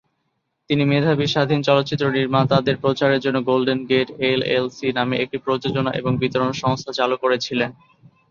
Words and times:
তিনি 0.69 0.83
মেধাবী 0.85 1.25
স্বাধীন 1.27 1.59
চলচ্চিত্র 1.63 2.05
নির্মাতাদের 2.09 2.75
প্রচারের 2.83 3.23
জন্য 3.25 3.37
গোল্ডেন 3.49 3.79
গেট 3.89 4.09
এলএলসি 4.29 4.87
নামে 4.97 5.15
একটি 5.17 5.37
প্রযোজনা 5.45 5.91
এবং 5.91 6.11
বিতরণ 6.21 6.51
সংস্থা 6.61 6.91
শুরু 6.99 7.15
করেছিলেন। 7.23 7.69